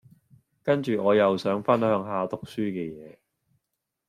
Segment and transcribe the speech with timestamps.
[0.63, 3.17] 跟住我又想分享下讀書嘅嘢